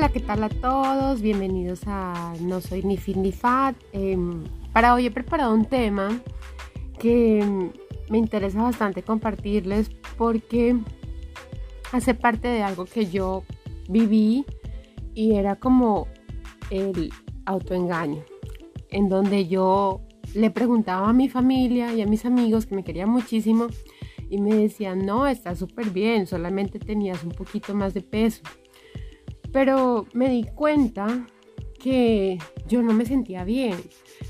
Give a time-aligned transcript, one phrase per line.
[0.00, 1.20] Hola, ¿qué tal a todos?
[1.20, 3.74] Bienvenidos a No Soy Ni Fit ni Fat.
[3.92, 6.20] Em, para hoy he preparado un tema
[7.00, 7.44] que
[8.08, 10.76] me interesa bastante compartirles porque
[11.90, 13.42] hace parte de algo que yo
[13.88, 14.44] viví
[15.14, 16.06] y era como
[16.70, 17.10] el
[17.44, 18.22] autoengaño,
[18.90, 20.02] en donde yo
[20.32, 23.66] le preguntaba a mi familia y a mis amigos que me querían muchísimo
[24.30, 28.42] y me decían, no, está súper bien, solamente tenías un poquito más de peso.
[29.52, 31.26] Pero me di cuenta
[31.78, 33.76] que yo no me sentía bien,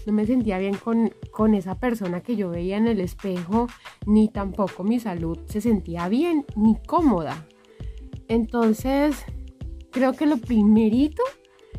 [0.07, 3.69] no me sentía bien con, con, esa persona que yo veía en el espejo,
[4.07, 7.47] ni tampoco mi salud se sentía bien, ni cómoda.
[8.29, 9.25] Entonces,
[9.91, 11.23] creo que lo primerito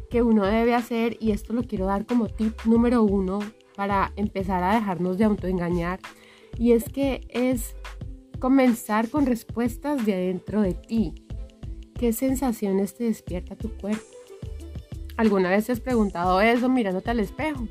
[0.09, 3.39] que uno debe hacer, y esto lo quiero dar como tip número uno
[3.75, 5.99] para empezar a dejarnos de autoengañar,
[6.57, 7.75] y es que es
[8.39, 11.13] comenzar con respuestas de adentro de ti.
[11.99, 14.01] ¿Qué sensaciones te despierta tu cuerpo?
[15.17, 17.67] ¿Alguna vez te has preguntado eso mirándote al espejo?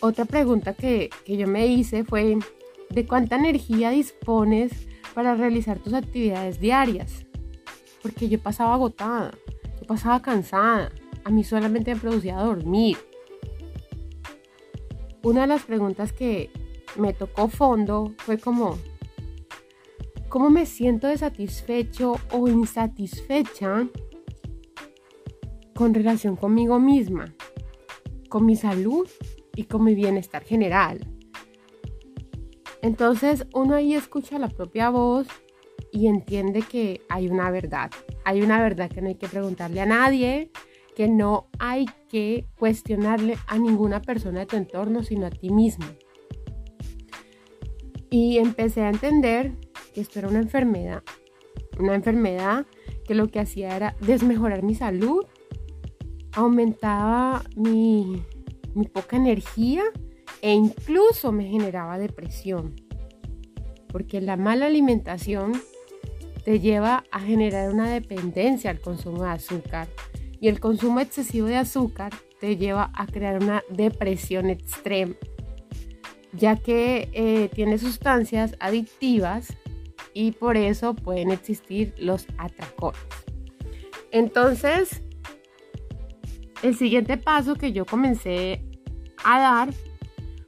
[0.00, 2.36] Otra pregunta que, que yo me hice fue,
[2.90, 4.72] ¿de cuánta energía dispones
[5.14, 7.24] para realizar tus actividades diarias?
[8.02, 9.30] Porque yo pasaba agotada,
[9.80, 10.92] yo pasaba cansada,
[11.24, 12.98] a mí solamente me producía dormir.
[15.22, 16.50] Una de las preguntas que
[16.96, 18.76] me tocó fondo fue como,
[20.30, 23.88] cómo me siento desatisfecho o insatisfecha
[25.74, 27.34] con relación conmigo misma,
[28.28, 29.08] con mi salud
[29.56, 31.04] y con mi bienestar general.
[32.80, 35.26] Entonces uno ahí escucha la propia voz
[35.92, 37.90] y entiende que hay una verdad.
[38.24, 40.52] Hay una verdad que no hay que preguntarle a nadie,
[40.94, 45.86] que no hay que cuestionarle a ninguna persona de tu entorno, sino a ti mismo.
[48.10, 51.02] Y empecé a entender esto era una enfermedad,
[51.78, 52.66] una enfermedad
[53.06, 55.24] que lo que hacía era desmejorar mi salud,
[56.32, 58.22] aumentaba mi,
[58.92, 59.82] poca energía
[60.42, 62.76] e incluso me generaba depresión.
[63.88, 65.60] Porque la mala alimentación
[66.44, 69.88] te lleva a generar una dependencia al consumo de azúcar
[70.40, 75.14] y el consumo excesivo de azúcar te lleva a crear una depresión extrema,
[76.32, 79.48] ya que eh, tiene sustancias adictivas
[80.14, 83.00] y por eso pueden existir los atracones.
[84.10, 85.02] Entonces,
[86.62, 88.64] el siguiente paso que yo comencé
[89.24, 89.74] a dar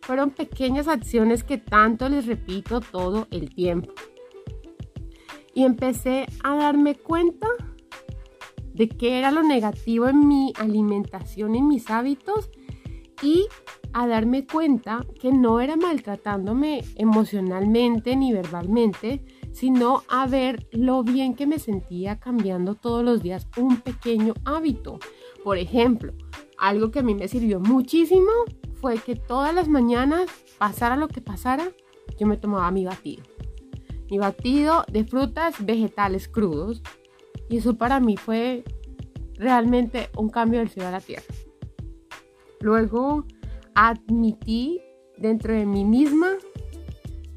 [0.01, 3.93] fueron pequeñas acciones que tanto les repito todo el tiempo.
[5.55, 7.47] Y empecé a darme cuenta
[8.75, 12.51] de qué era lo negativo en mi alimentación, en mis hábitos
[13.22, 13.47] y
[13.93, 19.22] a darme cuenta que no era maltratándome emocionalmente ni verbalmente,
[19.53, 24.99] sino a ver lo bien que me sentía cambiando todos los días un pequeño hábito.
[25.45, 26.13] Por ejemplo,
[26.59, 28.31] algo que a mí me sirvió muchísimo
[28.81, 31.71] fue que todas las mañanas, pasara lo que pasara,
[32.19, 33.23] yo me tomaba mi batido.
[34.11, 36.83] Mi batido de frutas vegetales crudos.
[37.49, 38.65] Y eso para mí fue
[39.37, 41.25] realmente un cambio del cielo a la tierra.
[42.61, 43.25] Luego
[43.75, 44.81] admití
[45.19, 46.37] dentro de mí misma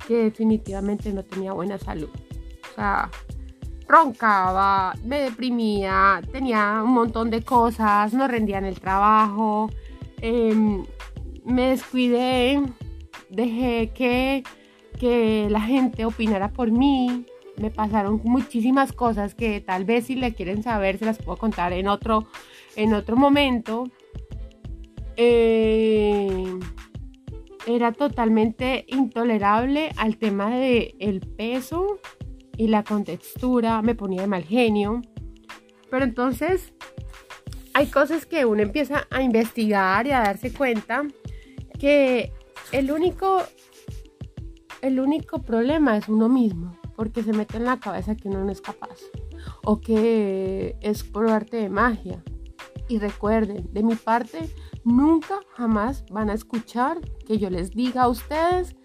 [0.07, 2.09] que definitivamente no tenía buena salud.
[2.71, 3.09] O sea,
[3.88, 9.69] roncaba, me deprimía, tenía un montón de cosas, no rendía en el trabajo,
[10.21, 10.85] em,
[11.43, 12.61] me descuidé,
[13.29, 14.43] dejé que,
[14.99, 17.25] que la gente opinara por mí,
[17.57, 21.73] me pasaron muchísimas cosas que tal vez si le quieren saber se las puedo contar
[21.73, 22.27] en otro,
[22.75, 23.85] en otro momento.
[25.16, 26.59] Eh,
[27.68, 32.00] era totalmente intolerable al tema del el peso
[32.58, 35.02] y la contextura, me ponía de mal genio.
[35.90, 36.74] Pero entonces
[37.74, 41.03] hay cosas que uno empieza a investigar y a darse cuenta
[41.80, 42.31] que
[42.72, 43.44] el único,
[44.82, 48.52] el único problema es uno mismo, porque se mete en la cabeza que uno no
[48.52, 49.00] es capaz
[49.64, 52.23] o que es por arte de magia.
[52.88, 54.50] Y recuerden, de mi parte,
[54.85, 58.76] nunca jamás van a escuchar que yo les diga a ustedes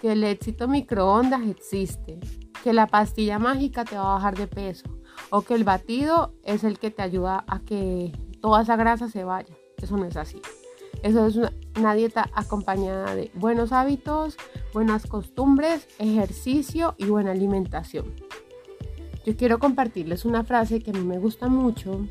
[0.00, 2.18] que el éxito microondas existe,
[2.64, 4.86] que la pastilla mágica te va a bajar de peso
[5.28, 9.22] o que el batido es el que te ayuda a que toda esa grasa se
[9.22, 9.54] vaya.
[9.76, 10.40] Eso no es así.
[11.02, 11.36] Eso es
[11.78, 14.36] una, dieta acompañada de buenos hábitos,
[14.74, 18.14] buenas costumbres, ejercicio y buena alimentación.
[19.24, 22.06] Yo quiero compartirles una frase que a mí me gusta mucho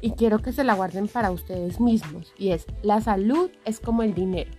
[0.00, 4.02] y quiero que se la guarden para ustedes mismos y es, la salud es como
[4.02, 4.50] el dinero.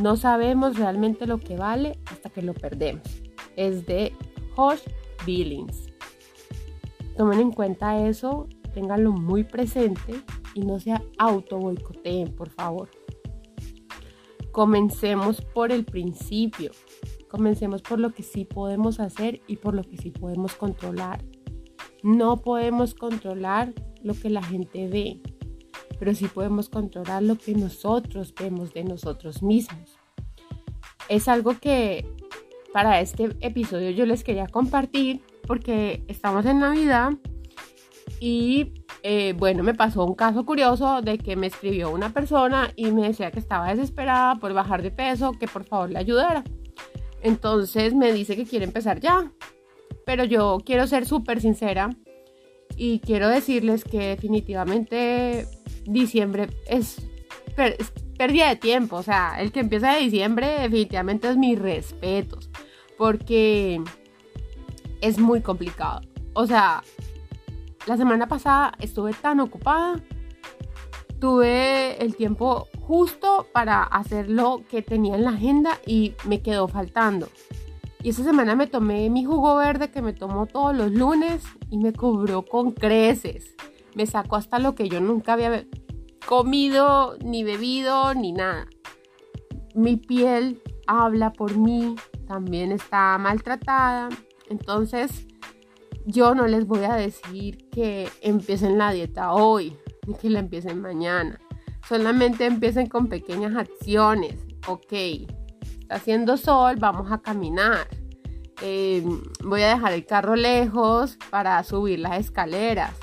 [0.00, 3.02] No sabemos realmente lo que vale hasta que lo perdemos.
[3.56, 4.12] Es de
[4.54, 4.82] Josh
[5.26, 5.88] Billings.
[7.16, 10.22] Tomen en cuenta eso ténganlo muy presente
[10.54, 12.88] y no se auto boicoteen, por favor.
[14.50, 16.72] Comencemos por el principio.
[17.28, 21.24] Comencemos por lo que sí podemos hacer y por lo que sí podemos controlar.
[22.02, 23.72] No podemos controlar
[24.04, 25.20] lo que la gente ve,
[25.98, 29.98] pero sí podemos controlar lo que nosotros vemos de nosotros mismos.
[31.08, 32.06] Es algo que
[32.72, 37.12] para este episodio yo les quería compartir porque estamos en Navidad
[38.20, 38.72] y
[39.02, 43.08] eh, bueno, me pasó un caso curioso de que me escribió una persona y me
[43.08, 46.44] decía que estaba desesperada por bajar de peso, que por favor le ayudara.
[47.20, 49.32] Entonces me dice que quiere empezar ya.
[50.06, 51.90] Pero yo quiero ser súper sincera
[52.76, 55.46] y quiero decirles que definitivamente
[55.84, 56.96] diciembre es,
[58.16, 58.96] pérdida de tiempo.
[58.96, 62.50] O sea, el que empieza de diciembre definitivamente es mis respetos.
[62.98, 63.82] Porque
[65.00, 66.02] es muy complicado.
[66.34, 66.82] O sea,
[67.86, 70.00] la semana pasada estuve tan ocupada,
[71.20, 76.68] tuve el tiempo justo para hacer lo que tenía en la agenda y me quedó
[76.68, 77.28] faltando.
[78.02, 81.78] Y esa semana me tomé mi jugo verde que me tomo todos los lunes y
[81.78, 83.54] me cubrió con creces.
[83.94, 85.64] Me sacó hasta lo que yo nunca había
[86.26, 88.66] comido, ni bebido, ni nada.
[89.74, 91.94] Mi piel habla por mí,
[92.26, 94.08] también está maltratada.
[94.50, 95.28] Entonces,
[96.04, 99.76] yo no les voy a decir que empiecen la dieta hoy,
[100.08, 101.40] ni que la empiecen mañana.
[101.88, 104.44] Solamente empiecen con pequeñas acciones.
[104.66, 104.92] Ok,
[105.92, 107.86] haciendo sol, vamos a caminar.
[108.60, 112.94] Em, voy a dejar el carro lejos para subir las escaleras.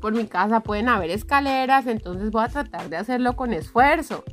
[0.00, 4.24] Por mi casa pueden haber escaleras, entonces voy a tratar de hacerlo con esfuerzo.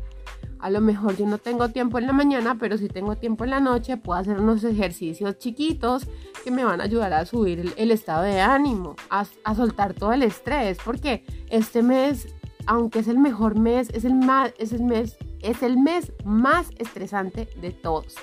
[0.61, 3.49] A lo mejor yo no tengo tiempo en la mañana, pero si tengo tiempo en
[3.49, 6.07] la noche, puedo hacer unos ejercicios chiquitos
[6.43, 10.21] que me van a ayudar a subir el, estado de ánimo, a, soltar todo el
[10.21, 12.27] estrés, porque este mes,
[12.67, 16.69] aunque es el mejor mes, es el, más, es el, mes, es el mes más
[16.77, 18.15] estresante de todos.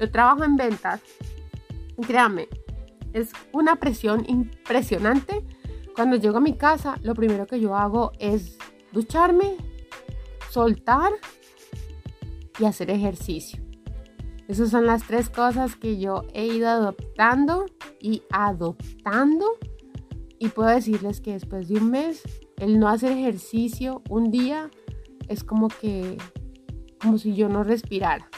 [0.00, 1.00] Yo trabajo en ventas,
[2.06, 2.48] créame,
[3.12, 5.44] es una presión impresionante.
[5.94, 8.58] Cuando llego a mi casa, lo primero que yo hago es
[8.92, 9.56] ducharme,
[10.50, 11.12] soltar
[12.58, 13.62] y hacer ejercicio.
[14.48, 17.66] Esas son las tres cosas que yo he ido adoptando
[18.00, 19.46] y adoptando.
[20.38, 22.22] Y puedo decirles que después de un mes,
[22.58, 24.70] el no hacer ejercicio un día
[25.28, 26.18] es como que,
[27.04, 28.28] como si yo no respirara.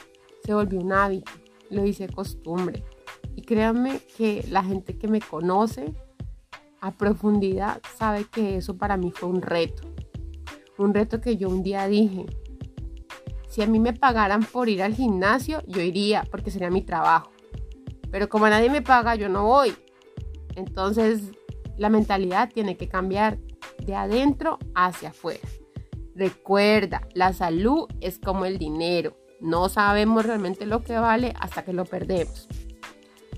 [0.44, 1.30] Se volvió un hábito,
[1.70, 2.84] lo hice costumbre.
[3.36, 5.94] Y créanme que la gente que me conoce
[6.80, 9.82] a profundidad sabe que eso para mí fue un reto.
[10.78, 12.26] Un reto que yo un día dije,
[13.48, 17.30] si a mí me pagaran por ir al gimnasio, yo iría porque sería mi trabajo.
[18.10, 19.74] Pero como nadie me paga, yo no voy.
[20.56, 21.30] Entonces,
[21.76, 23.38] la mentalidad tiene que cambiar
[23.84, 25.46] de adentro hacia afuera.
[26.16, 29.14] Recuerda, la salud es como el dinero.
[29.38, 32.48] No sabemos realmente lo que vale hasta que lo perdemos.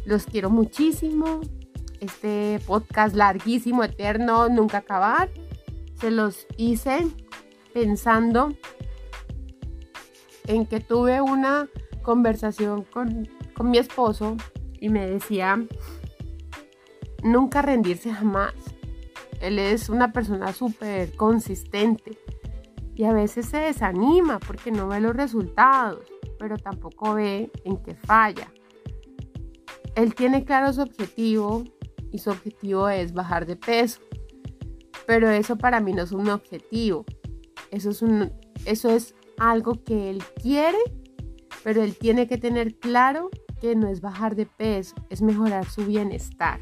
[0.04, 1.40] Los quiero muchísimo.
[1.98, 5.28] Este podcast larguísimo, eterno, nunca acabar.
[6.00, 7.04] Se los hice
[7.74, 8.54] pensando
[10.46, 11.68] en que tuve una
[12.02, 13.28] conversación con,
[13.60, 14.36] mi esposo
[14.80, 15.66] y me decía,
[17.24, 18.54] nunca rendirse jamás.
[19.40, 22.16] Él es una persona súper consistente
[22.98, 26.04] y a veces se desanima porque no ve los resultados,
[26.36, 28.52] pero tampoco ve en qué falla.
[29.94, 31.62] Él tiene claro su objetivo
[32.10, 34.00] y su objetivo es bajar de peso,
[35.06, 37.04] pero eso para mí no es un objetivo,
[37.70, 38.32] eso es, un,
[38.64, 40.78] eso es algo que él quiere,
[41.62, 45.86] pero él tiene que tener claro que no es bajar de peso, es mejorar su
[45.86, 46.60] bienestar.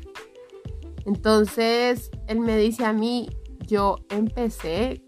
[1.07, 3.26] Entonces, él me dice a mí,
[3.66, 5.06] yo empecé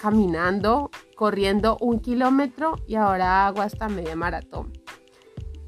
[0.00, 4.72] caminando, corriendo un kilómetro y ahora hago hasta media maratón.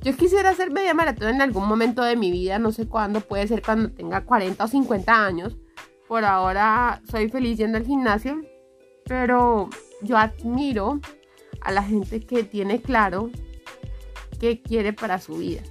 [0.03, 3.49] Yo quisiera hacer media maratón en algún momento de mi vida, no sé cuándo, puede
[3.49, 5.57] ser cuando tenga 40 o 50 años.
[6.07, 8.41] Por ahora soy feliz yendo al gimnasio,
[9.05, 9.69] pero
[10.03, 11.01] yo admiro
[11.61, 13.31] a la gente que tiene claro
[14.39, 15.63] qué quiere para su vida.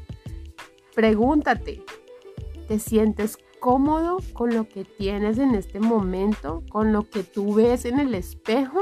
[0.94, 1.84] Pregúntate,
[2.68, 6.64] ¿te sientes cómodo con lo que tienes en este momento?
[6.70, 8.80] ¿Con lo que tú ves en el espejo?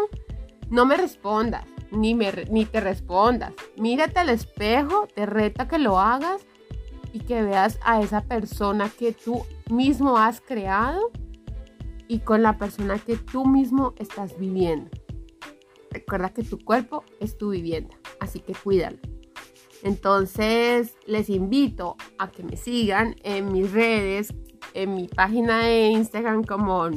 [0.70, 3.54] No me respondas, ni, me, ni te respondas.
[3.78, 6.46] Mírate al espejo, te reta que lo hagas
[7.14, 11.12] y que veas a esa persona que tú mismo has creado
[12.08, 14.90] y con la persona que tú mismo estás viviendo.
[15.92, 18.98] Recuerda que tu cuerpo es tu vivienda, así que cuídalo.
[19.82, 24.34] Entonces les invito a que me sigan en mis redes,
[24.76, 26.90] en mi página de Instagram como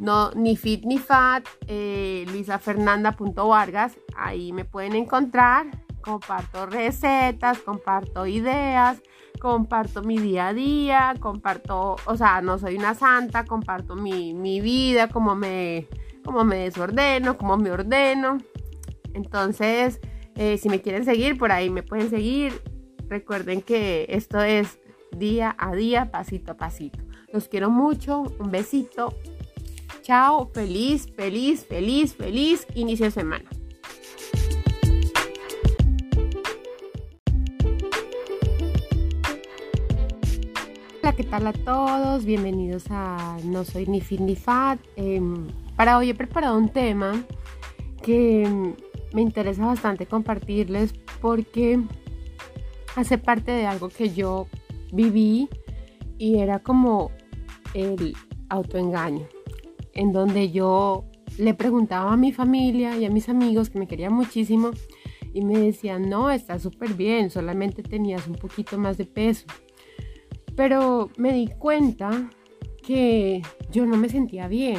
[0.00, 5.66] no, ni fit ni fat, eh, luisafernanda.vargas, ahí me pueden encontrar,
[6.02, 9.00] comparto recetas, comparto ideas,
[9.40, 15.08] comparto mi día a día, comparto, o sea, no soy una santa, comparto mi, vida,
[15.08, 15.86] como me,
[16.24, 18.38] como me desordeno, como me ordeno.
[19.12, 20.00] Entonces,
[20.34, 22.62] eh, si me quieren seguir, por ahí me pueden seguir.
[23.08, 24.80] Recuerden que esto es
[25.14, 26.98] día a día, pasito a pasito.
[27.32, 29.14] Los quiero mucho, un besito.
[30.02, 33.44] Chao, feliz, feliz, feliz, feliz inicio de semana.
[41.02, 42.24] Hola, ¿qué tal a todos?
[42.24, 44.78] Bienvenidos a No Soy Ni Fit ni Fat.
[44.96, 47.24] Em, para hoy he preparado un tema
[48.02, 48.74] que
[49.12, 51.80] me interesa bastante compartirles porque
[52.96, 54.46] hace parte de algo que yo
[54.94, 55.48] viví
[56.18, 57.10] y era como
[57.74, 58.14] el
[58.48, 59.26] autoengaño,
[59.92, 61.04] en donde yo
[61.38, 64.70] le preguntaba a mi familia y a mis amigos que me querían muchísimo
[65.32, 69.46] y me decían, no, está súper bien, solamente tenías un poquito más de peso.
[70.56, 72.30] Pero me di cuenta
[72.84, 74.78] que yo no me sentía bien,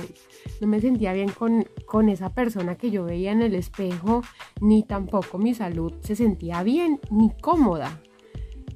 [0.62, 4.22] no me sentía bien con, con esa persona que yo veía en el espejo,
[4.62, 8.02] ni tampoco mi salud se sentía bien ni cómoda.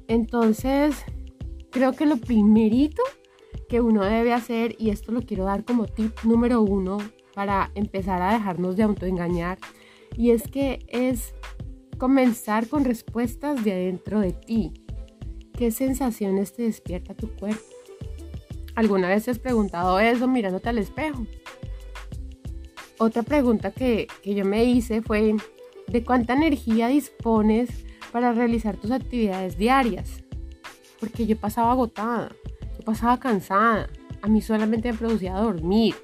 [0.08, 1.04] Entonces,
[1.70, 3.02] creo que lo primerito
[3.68, 6.98] que uno debe hacer, y esto lo quiero dar como tip número uno
[7.34, 9.58] para empezar a dejarnos de autoengañar,
[10.16, 11.34] y es que es
[11.98, 14.72] comenzar con respuestas de adentro de ti.
[15.56, 17.62] ¿Qué sensaciones te despierta tu cuerpo?
[18.74, 21.26] ¿Alguna vez te has preguntado eso mirándote al espejo?
[22.98, 25.36] Otra pregunta que, que yo me hice fue,
[25.86, 27.70] ¿de cuánta energía dispones
[28.10, 30.22] para realizar tus actividades diarias?
[31.00, 32.30] Porque yo pasaba agotada,
[32.78, 33.88] yo pasaba cansada,
[34.22, 35.94] a mí solamente me producía dormir.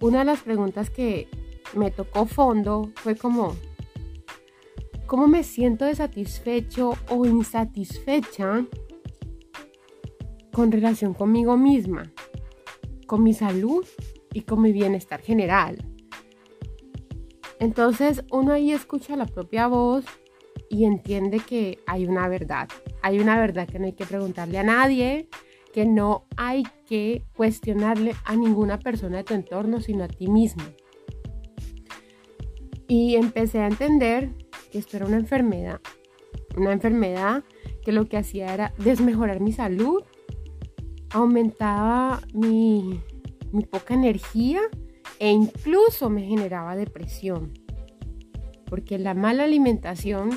[0.00, 1.28] Una de las preguntas que
[1.74, 3.54] me tocó fondo fue como,
[5.06, 8.64] ¿cómo me siento desatisfecho o insatisfecha
[10.52, 12.10] con relación conmigo misma,
[13.06, 13.84] con mi salud
[14.32, 15.84] y con mi bienestar general?
[17.58, 20.06] Entonces uno ahí escucha la propia voz
[20.70, 22.68] y entiende que hay una verdad.
[23.02, 25.28] Hay una verdad que no hay que preguntarle a nadie,
[25.74, 30.62] que no hay que cuestionarle a ninguna persona de tu entorno, sino a ti mismo.
[32.86, 34.30] Y empecé a entender
[34.70, 35.80] que esto era una enfermedad.
[36.56, 37.42] Una enfermedad
[37.84, 40.04] que lo que hacía era desmejorar mi salud,
[41.10, 43.00] aumentaba mi,
[43.50, 44.60] mi poca energía
[45.18, 47.52] e incluso me generaba depresión.
[48.66, 50.30] Porque la mala alimentación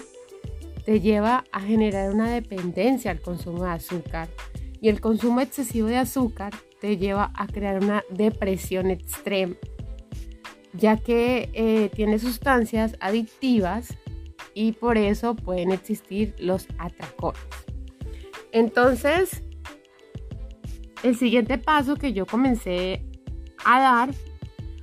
[0.86, 4.30] te lleva a generar una dependencia al consumo de azúcar.
[4.82, 9.56] Y el consumo excesivo de azúcar te lleva a crear una depresión extrema,
[10.74, 13.98] ya que eh, tiene sustancias adictivas
[14.54, 17.40] y por eso pueden existir los atracones.
[18.52, 19.42] Entonces,
[21.04, 23.06] el siguiente paso que yo comencé
[23.63, 24.13] a dar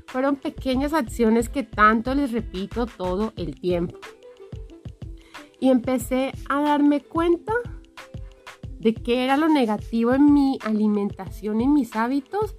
[0.07, 3.99] fueron pequeñas acciones que tanto les repito todo el tiempo.
[5.61, 7.53] Y empecé a darme cuenta
[8.79, 12.57] de qué era lo negativo en mi alimentación, en mis hábitos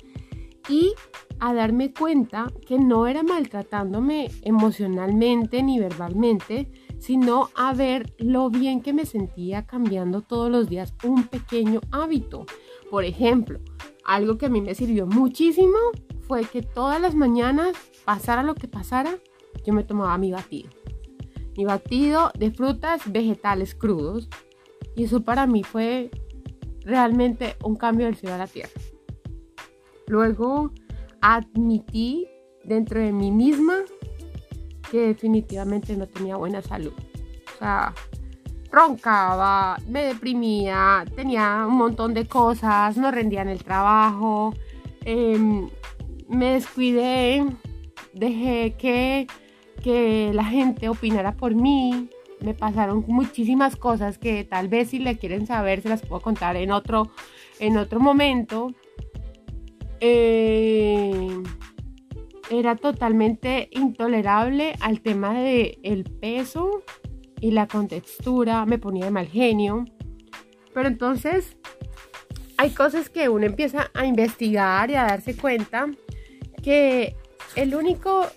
[0.70, 0.94] y
[1.40, 8.82] a darme cuenta que no era maltratándome emocionalmente ni verbalmente, sino a ver lo bien
[8.82, 12.46] que me sentía cambiando todos los días un pequeño hábito.
[12.92, 13.60] Por ejemplo,
[14.06, 15.78] algo que a mí me sirvió muchísimo
[16.28, 19.18] fue que todas las mañanas, pasara lo que pasara,
[19.66, 20.70] yo me tomaba mi batido.
[21.58, 24.30] Mi batido de frutas vegetales crudos.
[24.96, 26.10] Y eso para mí fue
[26.84, 28.72] realmente un cambio del cielo a la tierra.
[30.08, 30.72] Luego
[31.22, 32.28] admití
[32.64, 33.76] dentro de mí misma
[34.90, 36.94] que definitivamente no tenía buena salud.
[37.56, 37.94] O sea,
[38.72, 44.54] roncaba, me deprimía, tenía un montón de cosas, no rendía en el trabajo,
[45.06, 45.38] eh,
[46.28, 47.46] me descuidé,
[48.14, 49.28] dejé que,
[49.82, 52.10] que la gente opinara por mí.
[52.40, 56.56] Me pasaron muchísimas cosas que tal vez si le quieren saber se las puedo contar
[56.56, 57.12] en otro,
[57.60, 58.74] en otro momento.
[60.00, 61.44] Eh,
[62.50, 66.84] era totalmente intolerable al tema del el peso
[67.40, 69.86] y la contextura, me ponía de mal genio.
[70.74, 71.58] Pero entonces
[72.58, 75.88] hay cosas que uno empieza a investigar y a darse cuenta
[76.62, 77.16] que
[77.56, 78.28] el único,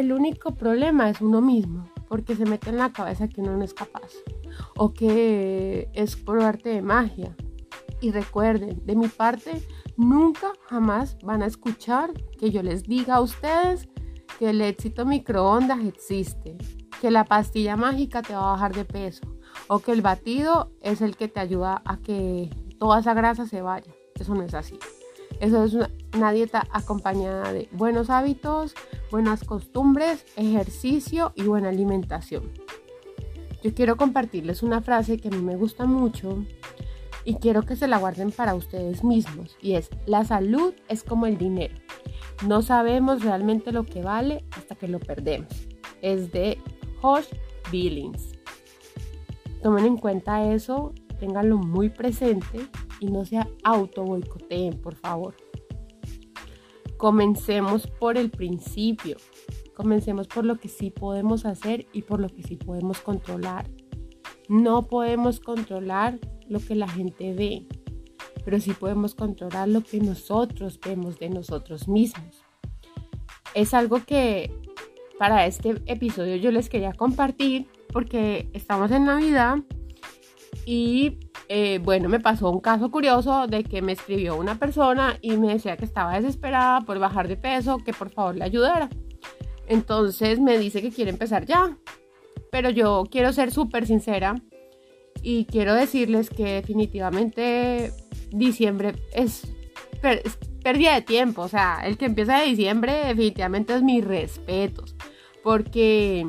[0.00, 3.64] el único problema es uno mismo, porque se mete en la cabeza que uno no
[3.64, 4.12] es capaz
[4.76, 7.36] o que es por arte de magia.
[8.00, 9.62] Y recuerden, de mi parte,
[9.96, 13.88] nunca jamás van a escuchar que yo les diga a ustedes
[14.38, 16.56] que el éxito microondas existe,
[17.00, 19.22] que la pastilla mágica te va a bajar de peso
[19.68, 23.60] o que el batido es el que te ayuda a que toda esa grasa se
[23.60, 23.92] vaya.
[24.14, 24.78] Eso no es así.
[25.40, 28.74] Eso es una, dieta acompañada de buenos hábitos,
[29.10, 32.50] buenas costumbres, ejercicio y buena alimentación.
[33.62, 36.44] Yo quiero compartirles una frase que a mí me gusta mucho
[37.24, 41.26] y quiero que se la guarden para ustedes mismos y es, la salud es como
[41.26, 41.74] el dinero.
[42.46, 45.52] No sabemos realmente lo que vale hasta que lo perdemos.
[46.00, 46.58] Es de
[47.02, 47.26] Josh
[47.70, 48.32] Billings.
[49.62, 52.66] Tomen en cuenta eso, ténganlo muy presente
[52.98, 55.34] y no se auto boicoteen, por favor.
[57.00, 59.16] Comencemos por el principio.
[59.74, 63.66] Comencemos por lo que sí podemos hacer y por lo que sí podemos controlar.
[64.50, 67.66] No podemos controlar lo que la gente ve,
[68.44, 72.44] pero sí podemos controlar lo que nosotros vemos de nosotros mismos.
[73.54, 74.54] Es algo que
[75.18, 79.56] para este episodio yo les quería compartir porque estamos en Navidad
[80.66, 81.16] y
[81.52, 85.48] eh, bueno, me pasó un caso curioso de que me escribió una persona y me
[85.48, 88.88] decía que estaba desesperada por bajar de peso, que por favor le ayudara.
[89.66, 91.76] Entonces me dice que quiere empezar ya.
[92.52, 94.36] Pero yo quiero ser súper sincera
[95.24, 97.92] y quiero decirles que definitivamente
[98.30, 99.52] diciembre es,
[100.62, 101.42] pérdida de tiempo.
[101.42, 104.94] O sea, el que empieza de diciembre definitivamente es mis respetos.
[105.42, 106.28] Porque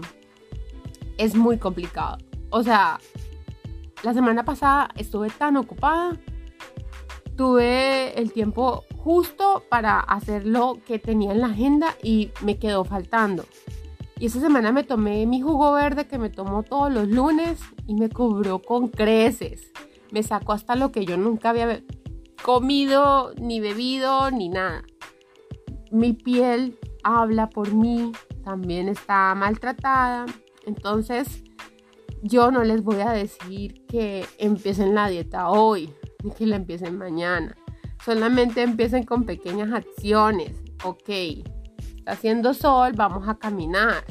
[1.20, 2.18] es muy complicado.
[2.50, 3.00] O sea,
[4.04, 6.18] la semana pasada estuve tan ocupada.
[7.36, 12.84] Tuve el tiempo justo para hacer lo que tenía en la agenda y me quedó
[12.84, 13.46] faltando.
[14.20, 17.96] Y esa semana me tomé mi jugo verde que me tomo todos los lunes y
[17.96, 19.72] me cubrió con creces.
[20.12, 21.82] Me sacó hasta lo que yo nunca había
[22.44, 24.84] comido, ni bebido, ni nada.
[25.92, 28.12] Mi piel habla por mí,
[28.44, 30.26] también está maltratada.
[30.66, 31.44] Entonces,
[32.22, 36.98] yo no les voy a decir que empiecen la dieta hoy, ni que la empiecen
[36.98, 37.56] mañana.
[38.04, 40.52] Solamente empiecen con pequeñas acciones.
[40.84, 44.04] Ok, está haciendo sol, vamos a caminar.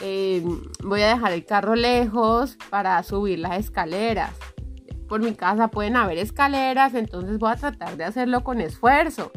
[0.00, 4.32] Em, voy a dejar el carro lejos para subir las escaleras.
[5.08, 9.30] Por mi casa pueden haber escaleras, entonces voy a tratar de hacerlo con esfuerzo.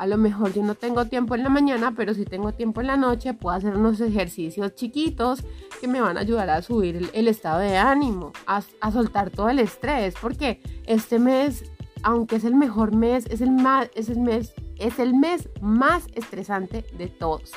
[0.00, 2.86] A lo mejor yo no tengo tiempo en la mañana, pero si tengo tiempo en
[2.86, 5.44] la noche, puedo hacer unos ejercicios chiquitos
[5.78, 9.58] que me van a ayudar a subir el, estado de ánimo, a, soltar todo el
[9.58, 11.70] estrés, porque este mes,
[12.02, 16.06] aunque es el mejor mes, es el, más, es el, mes, es el mes más
[16.14, 17.52] estresante de todos.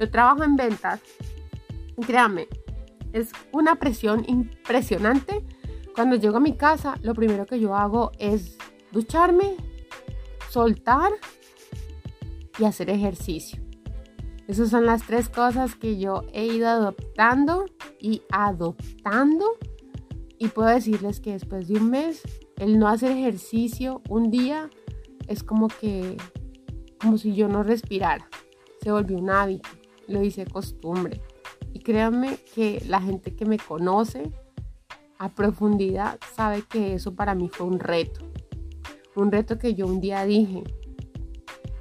[0.00, 1.00] Yo trabajo en ventas
[1.96, 2.48] y créanme,
[3.12, 5.44] es una presión impresionante.
[5.94, 8.58] Cuando llego a mi casa, lo primero que yo hago es
[8.90, 9.54] ducharme,
[10.50, 11.12] soltar
[12.58, 13.62] y hacer ejercicio.
[14.48, 17.66] Esas son las tres cosas que yo he ido adoptando
[18.00, 19.44] y adoptando.
[20.38, 22.22] Y puedo decirles que después de un mes,
[22.58, 24.70] el no hacer ejercicio un día
[25.26, 26.16] es como que,
[27.00, 28.28] como si yo no respirara.
[28.82, 29.68] Se volvió un hábito,
[30.06, 31.20] lo hice costumbre.
[31.72, 34.30] Y créanme que la gente que me conoce
[35.18, 38.20] a profundidad sabe que eso para mí fue un reto.
[39.16, 40.62] Un reto que yo un día dije,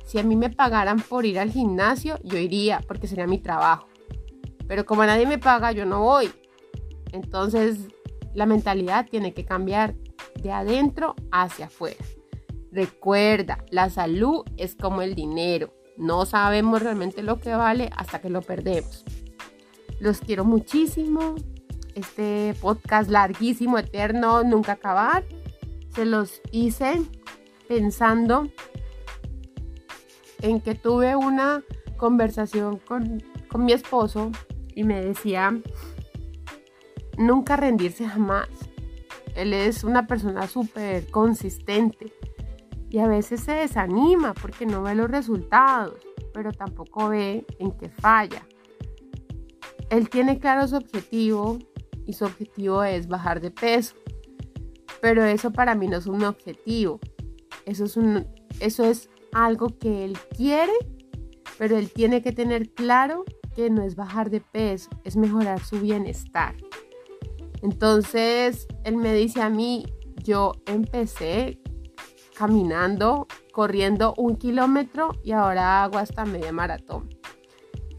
[0.05, 3.87] si a mí me pagaran por ir al gimnasio, yo iría porque sería mi trabajo.
[4.67, 6.31] Pero como nadie me paga, yo no voy.
[7.11, 7.79] Entonces,
[8.33, 9.95] la mentalidad tiene que cambiar
[10.41, 12.03] de adentro hacia afuera.
[12.71, 15.73] Recuerda, la salud es como el dinero.
[15.97, 19.05] No sabemos realmente lo que vale hasta que lo perdemos.
[19.99, 21.35] Los quiero muchísimo.
[21.95, 25.23] Este podcast larguísimo, eterno, nunca acabar.
[25.95, 27.01] Se los hice
[27.69, 28.49] pensando
[30.45, 31.63] en que tuve una
[31.97, 33.23] conversación con,
[33.58, 34.31] mi esposo
[34.75, 35.58] y me decía,
[37.17, 38.49] nunca rendirse jamás.
[39.36, 42.13] Él es una persona súper consistente
[42.89, 45.99] y a veces se desanima porque no ve los resultados,
[46.34, 48.45] pero tampoco ve en qué falla.
[49.89, 51.60] Él tiene claro su objetivo
[52.05, 53.95] y su objetivo es bajar de peso,
[55.01, 56.99] pero eso para mí no es un objetivo,
[57.65, 58.27] eso es, un,
[58.60, 60.71] eso es algo que él quiere,
[61.58, 65.80] pero él tiene que tener claro que no es bajar de peso, es mejorar su
[65.80, 66.56] bienestar.
[67.62, 69.86] Entonces, él me dice a mí,
[70.24, 71.60] yo empecé
[72.36, 77.10] caminando, corriendo un kilómetro y ahora hago hasta media maratón.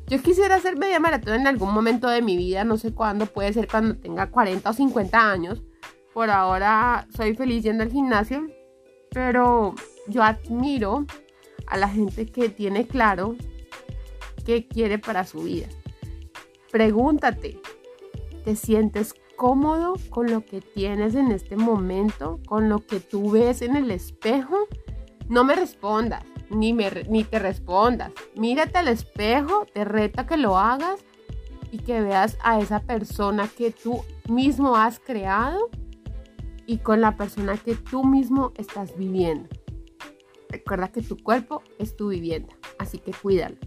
[0.09, 3.53] Yo quisiera hacer media maratón en algún momento de mi vida, no sé cuándo, puede
[3.53, 5.63] ser cuando tenga 40 o 50 años.
[6.15, 8.47] Por ahora soy feliz yendo al gimnasio
[9.11, 9.75] Pero
[10.09, 11.05] yo admiro
[11.67, 13.37] a la gente que tiene claro
[14.45, 15.67] qué quiere para su vida.
[16.71, 17.61] Pregúntate,
[18.45, 22.41] ¿te sientes cómodo con lo que tienes en este momento?
[22.47, 24.57] ¿Con lo que tú ves en el espejo?
[25.29, 28.13] No me respondas, ni, me, ni te respondas.
[28.37, 31.05] Mírate al espejo, te reta que lo hagas
[31.73, 35.69] y que veas a esa persona que tú mismo has creado
[36.67, 39.49] y con la persona que tú mismo estás viviendo.
[40.57, 43.59] Recuerda que tu cuerpo es tu vivienda, así que cuídalo.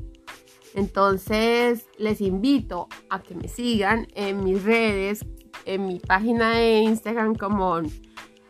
[0.73, 5.23] Entonces les invito a que me sigan en mis redes,
[5.65, 7.81] en mi página de Instagram como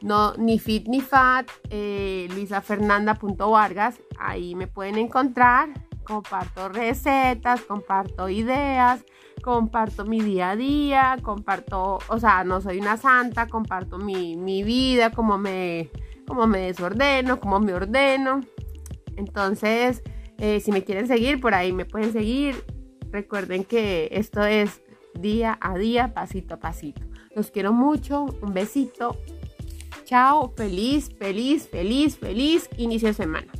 [0.01, 3.99] no, ni fit ni fat, eh, luisafernanda.vargas.
[4.17, 5.67] Ahí me pueden encontrar.
[6.05, 9.03] Comparto recetas, comparto ideas,
[9.43, 14.63] comparto mi día a día, comparto, o sea, no soy una santa, comparto mi, mi
[14.63, 15.91] vida, cómo me,
[16.29, 18.41] cómo me desordeno, cómo me ordeno.
[19.17, 20.03] Entonces,
[20.37, 22.63] eh, si me quieren seguir, por ahí me pueden seguir.
[23.11, 24.81] Recuerden que esto es
[25.15, 27.01] día a día, pasito a pasito.
[27.35, 29.17] Los quiero mucho, un besito.
[30.05, 33.51] Chao, feliz, feliz, feliz, feliz inicio de semana.